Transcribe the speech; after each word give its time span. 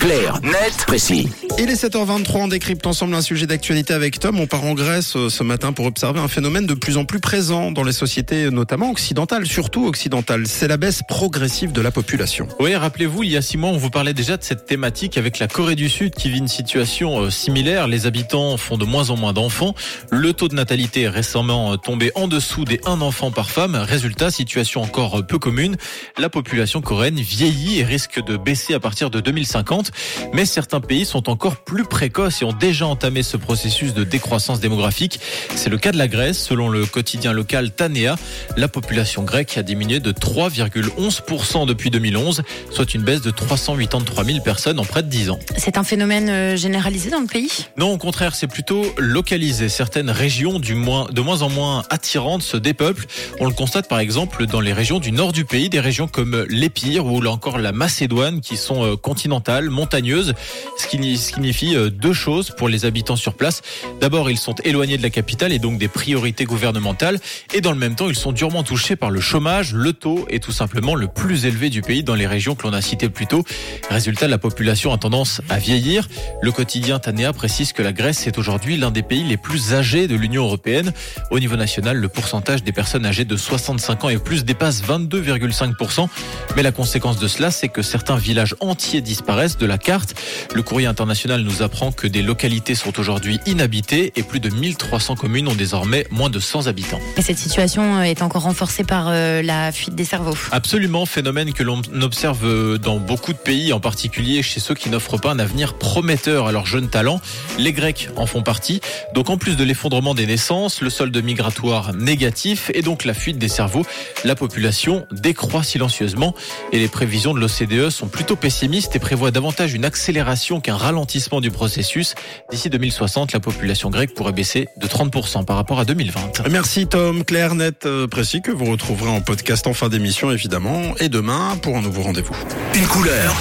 Clair, 0.00 0.40
net, 0.42 0.84
précis. 0.86 1.28
Il 1.58 1.70
est 1.70 1.74
7h23, 1.74 2.36
on 2.36 2.48
décrypte 2.48 2.86
ensemble 2.86 3.14
un 3.16 3.20
sujet 3.20 3.46
d'actualité 3.48 3.94
avec 3.94 4.20
Tom. 4.20 4.38
On 4.38 4.46
part 4.46 4.64
en 4.64 4.74
Grèce 4.74 5.16
euh, 5.16 5.28
ce 5.28 5.42
matin 5.42 5.72
pour 5.72 5.86
observer 5.86 6.20
un 6.20 6.28
phénomène 6.28 6.66
de 6.66 6.74
plus 6.74 6.96
en 6.96 7.04
plus 7.04 7.18
présent 7.18 7.72
dans 7.72 7.82
les 7.82 7.92
sociétés, 7.92 8.48
notamment 8.52 8.92
occidentales, 8.92 9.44
surtout 9.44 9.86
occidentales. 9.86 10.46
C'est 10.46 10.68
la 10.68 10.76
baisse 10.76 11.02
progressive 11.02 11.72
de 11.72 11.80
la 11.80 11.90
population. 11.90 12.46
Oui, 12.60 12.76
rappelez-vous, 12.76 13.24
il 13.24 13.32
y 13.32 13.36
a 13.36 13.42
six 13.42 13.56
mois, 13.56 13.70
on 13.70 13.76
vous 13.76 13.90
parlait 13.90 14.14
déjà 14.14 14.36
de 14.36 14.44
cette 14.44 14.66
thématique 14.66 15.18
avec 15.18 15.40
la 15.40 15.48
Corée 15.48 15.74
du 15.74 15.88
Sud 15.88 16.14
qui 16.14 16.30
vit 16.30 16.38
une 16.38 16.48
situation 16.48 17.22
euh, 17.22 17.30
similaire. 17.30 17.88
Les 17.88 18.06
habitants 18.06 18.56
font 18.56 18.78
de 18.78 18.84
moins 18.84 19.10
en 19.10 19.16
moins 19.16 19.32
d'enfants. 19.32 19.74
Le 20.12 20.32
taux 20.32 20.46
de 20.46 20.54
natalité 20.54 21.02
est 21.02 21.08
récemment 21.08 21.72
euh, 21.72 21.76
tombé 21.76 22.12
en 22.14 22.28
dessous 22.28 22.64
des 22.64 22.80
un 22.86 23.00
enfant 23.00 23.32
par 23.32 23.50
femme. 23.50 23.74
Résultat, 23.74 24.30
situation 24.30 24.80
encore 24.80 25.26
peu 25.26 25.40
commune. 25.40 25.76
La 26.18 26.28
population 26.28 26.82
coréenne 26.82 27.18
vieillit 27.18 27.80
et 27.80 27.84
risque 27.84 28.22
de 28.24 28.36
baisser 28.36 28.74
à 28.74 28.80
partir 28.80 29.10
de 29.10 29.18
2050. 29.18 29.87
Mais 30.32 30.44
certains 30.44 30.80
pays 30.80 31.04
sont 31.04 31.28
encore 31.30 31.56
plus 31.56 31.84
précoces 31.84 32.42
et 32.42 32.44
ont 32.44 32.52
déjà 32.52 32.86
entamé 32.86 33.22
ce 33.22 33.36
processus 33.36 33.94
de 33.94 34.04
décroissance 34.04 34.60
démographique. 34.60 35.20
C'est 35.54 35.70
le 35.70 35.78
cas 35.78 35.92
de 35.92 35.98
la 35.98 36.08
Grèce. 36.08 36.38
Selon 36.38 36.68
le 36.68 36.86
quotidien 36.86 37.32
local 37.32 37.70
Tanea, 37.70 38.16
la 38.56 38.68
population 38.68 39.22
grecque 39.22 39.56
a 39.58 39.62
diminué 39.62 40.00
de 40.00 40.12
3,11% 40.12 41.66
depuis 41.66 41.90
2011, 41.90 42.42
soit 42.70 42.94
une 42.94 43.02
baisse 43.02 43.20
de 43.20 43.30
383 43.30 44.24
000 44.24 44.40
personnes 44.40 44.78
en 44.78 44.84
près 44.84 45.02
de 45.02 45.08
10 45.08 45.30
ans. 45.30 45.38
C'est 45.56 45.78
un 45.78 45.84
phénomène 45.84 46.28
euh, 46.28 46.56
généralisé 46.56 47.10
dans 47.10 47.20
le 47.20 47.26
pays? 47.26 47.50
Non, 47.76 47.92
au 47.92 47.98
contraire, 47.98 48.34
c'est 48.34 48.46
plutôt 48.46 48.84
localisé. 48.96 49.68
Certaines 49.68 50.10
régions, 50.10 50.58
du 50.58 50.74
moins, 50.74 51.06
de 51.10 51.20
moins 51.20 51.42
en 51.42 51.48
moins 51.48 51.84
attirantes, 51.90 52.42
se 52.42 52.56
dépeuplent. 52.56 53.06
On 53.40 53.46
le 53.46 53.52
constate 53.52 53.88
par 53.88 53.98
exemple 53.98 54.46
dans 54.46 54.60
les 54.60 54.72
régions 54.72 54.98
du 54.98 55.12
nord 55.12 55.32
du 55.32 55.44
pays, 55.44 55.68
des 55.68 55.80
régions 55.80 56.08
comme 56.08 56.44
l'Épire 56.48 57.06
ou 57.06 57.24
encore 57.26 57.58
la 57.58 57.72
Macédoine 57.72 58.40
qui 58.40 58.56
sont 58.56 58.84
euh, 58.84 58.96
continentales, 58.96 59.70
montagneuses, 59.78 60.34
ce 60.76 60.86
qui 60.88 61.16
signifie 61.16 61.76
euh, 61.76 61.88
deux 61.88 62.12
choses 62.12 62.50
pour 62.50 62.68
les 62.68 62.84
habitants 62.84 63.16
sur 63.16 63.34
place. 63.34 63.62
D'abord, 64.00 64.28
ils 64.28 64.38
sont 64.38 64.56
éloignés 64.64 64.98
de 64.98 65.02
la 65.02 65.10
capitale 65.10 65.52
et 65.52 65.60
donc 65.60 65.78
des 65.78 65.86
priorités 65.86 66.44
gouvernementales. 66.44 67.18
Et 67.54 67.60
dans 67.60 67.70
le 67.70 67.78
même 67.78 67.94
temps, 67.94 68.08
ils 68.08 68.16
sont 68.16 68.32
durement 68.32 68.64
touchés 68.64 68.96
par 68.96 69.10
le 69.10 69.20
chômage. 69.20 69.72
Le 69.74 69.92
taux 69.92 70.26
est 70.30 70.42
tout 70.42 70.52
simplement 70.52 70.96
le 70.96 71.06
plus 71.06 71.46
élevé 71.46 71.70
du 71.70 71.80
pays 71.82 72.02
dans 72.02 72.16
les 72.16 72.26
régions 72.26 72.56
que 72.56 72.66
l'on 72.66 72.72
a 72.72 72.82
citées 72.82 73.08
plus 73.08 73.28
tôt. 73.28 73.44
Résultat, 73.88 74.26
la 74.26 74.38
population 74.38 74.92
a 74.92 74.98
tendance 74.98 75.40
à 75.48 75.58
vieillir. 75.58 76.08
Le 76.42 76.50
quotidien 76.50 76.98
Tanea 76.98 77.32
précise 77.32 77.72
que 77.72 77.82
la 77.82 77.92
Grèce 77.92 78.26
est 78.26 78.36
aujourd'hui 78.36 78.76
l'un 78.76 78.90
des 78.90 79.02
pays 79.02 79.22
les 79.22 79.36
plus 79.36 79.74
âgés 79.74 80.08
de 80.08 80.16
l'Union 80.16 80.42
européenne. 80.44 80.92
Au 81.30 81.38
niveau 81.38 81.56
national, 81.56 81.98
le 81.98 82.08
pourcentage 82.08 82.64
des 82.64 82.72
personnes 82.72 83.06
âgées 83.06 83.24
de 83.24 83.36
65 83.36 84.04
ans 84.04 84.08
et 84.08 84.18
plus 84.18 84.44
dépasse 84.44 84.82
22,5%. 84.82 86.08
Mais 86.56 86.62
la 86.62 86.72
conséquence 86.72 87.18
de 87.18 87.28
cela, 87.28 87.50
c'est 87.52 87.68
que 87.68 87.82
certains 87.82 88.16
villages 88.16 88.56
entiers 88.60 89.00
disparaissent 89.00 89.58
de 89.58 89.66
la 89.68 89.78
carte. 89.78 90.14
Le 90.54 90.62
courrier 90.62 90.86
international 90.86 91.42
nous 91.42 91.62
apprend 91.62 91.92
que 91.92 92.06
des 92.06 92.22
localités 92.22 92.74
sont 92.74 92.98
aujourd'hui 92.98 93.38
inhabitées 93.46 94.12
et 94.16 94.22
plus 94.22 94.40
de 94.40 94.48
1300 94.48 95.14
communes 95.14 95.48
ont 95.48 95.54
désormais 95.54 96.06
moins 96.10 96.30
de 96.30 96.40
100 96.40 96.66
habitants. 96.66 97.00
Et 97.16 97.22
cette 97.22 97.38
situation 97.38 98.02
est 98.02 98.22
encore 98.22 98.42
renforcée 98.42 98.84
par 98.84 99.06
euh, 99.08 99.42
la 99.42 99.70
fuite 99.72 99.94
des 99.94 100.04
cerveaux. 100.04 100.36
Absolument, 100.50 101.06
phénomène 101.06 101.52
que 101.52 101.62
l'on 101.62 101.82
observe 102.00 102.78
dans 102.78 102.96
beaucoup 102.96 103.32
de 103.32 103.38
pays, 103.38 103.72
en 103.72 103.80
particulier 103.80 104.42
chez 104.42 104.60
ceux 104.60 104.74
qui 104.74 104.90
n'offrent 104.90 105.20
pas 105.20 105.30
un 105.30 105.38
avenir 105.38 105.74
prometteur 105.74 106.48
à 106.48 106.52
leurs 106.52 106.66
jeunes 106.66 106.88
talents. 106.88 107.20
Les 107.58 107.72
Grecs 107.72 108.08
en 108.16 108.26
font 108.26 108.42
partie. 108.42 108.80
Donc 109.14 109.30
en 109.30 109.36
plus 109.36 109.56
de 109.56 109.64
l'effondrement 109.64 110.14
des 110.14 110.26
naissances, 110.26 110.80
le 110.80 110.90
solde 110.90 111.16
migratoire 111.22 111.92
négatif 111.94 112.70
et 112.74 112.82
donc 112.82 113.04
la 113.04 113.14
fuite 113.14 113.38
des 113.38 113.48
cerveaux, 113.48 113.84
la 114.24 114.34
population 114.34 115.06
décroît 115.12 115.62
silencieusement 115.62 116.34
et 116.72 116.78
les 116.78 116.88
prévisions 116.88 117.34
de 117.34 117.40
l'OCDE 117.40 117.90
sont 117.90 118.08
plutôt 118.08 118.36
pessimistes 118.36 118.96
et 118.96 118.98
prévoient 118.98 119.30
davantage 119.30 119.57
une 119.66 119.84
accélération 119.84 120.60
qu'un 120.60 120.76
ralentissement 120.76 121.40
du 121.40 121.50
processus. 121.50 122.14
D'ici 122.50 122.70
2060, 122.70 123.32
la 123.32 123.40
population 123.40 123.90
grecque 123.90 124.14
pourrait 124.14 124.32
baisser 124.32 124.68
de 124.76 124.86
30% 124.86 125.44
par 125.44 125.56
rapport 125.56 125.80
à 125.80 125.84
2020. 125.84 126.48
Merci 126.50 126.86
Tom, 126.86 127.24
clair, 127.24 127.54
net, 127.54 127.86
euh, 127.86 128.06
précis 128.06 128.40
que 128.42 128.50
vous 128.50 128.66
retrouverez 128.66 129.10
en 129.10 129.20
podcast 129.20 129.66
en 129.66 129.74
fin 129.74 129.88
d'émission 129.88 130.30
évidemment 130.30 130.94
et 130.98 131.08
demain 131.08 131.56
pour 131.62 131.76
un 131.76 131.82
nouveau 131.82 132.02
rendez-vous. 132.02 132.36
Une 132.74 132.86
couleur. 132.86 133.34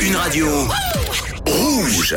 Une 0.00 0.16
radio. 0.16 0.46
Rouge. 1.46 2.06